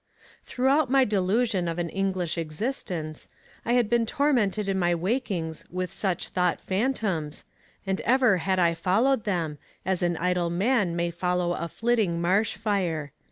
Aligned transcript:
"'Throughout 0.45 0.89
my 0.89 1.05
delusion 1.05 1.67
of 1.67 1.77
an 1.77 1.87
English 1.89 2.35
existence, 2.35 3.29
I 3.63 3.73
had 3.73 3.87
been 3.87 4.07
tormented 4.07 4.67
in 4.67 4.79
my 4.79 4.95
wakings 4.95 5.63
with 5.69 5.91
such 5.91 6.29
thought 6.29 6.59
phantoms, 6.59 7.45
and 7.85 8.01
ever 8.01 8.37
had 8.37 8.57
I 8.57 8.73
followed 8.73 9.25
them, 9.25 9.59
as 9.85 10.01
an 10.01 10.17
idle 10.17 10.49
man 10.49 10.95
may 10.95 11.11
follow 11.11 11.53
a 11.53 11.67
flitting 11.67 12.19
marsh 12.19 12.55
fire. 12.55 13.11